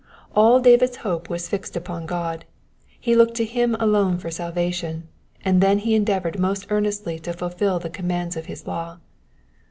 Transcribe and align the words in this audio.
All 0.35 0.59
David's 0.59 0.97
hope 1.05 1.29
was 1.29 1.47
fixed 1.47 1.75
upon 1.75 2.07
God, 2.07 2.45
he 2.99 3.15
looked 3.15 3.35
to 3.35 3.45
him 3.45 3.75
alone 3.75 4.17
for 4.17 4.31
salvation; 4.31 5.07
and 5.45 5.61
then 5.61 5.77
he 5.77 5.93
endeavoured 5.93 6.39
most 6.39 6.65
earnestly 6.71 7.19
to 7.19 7.33
fulfil 7.33 7.77
the 7.77 7.87
commands 7.91 8.35
of 8.35 8.47
his 8.47 8.65
law. 8.65 8.97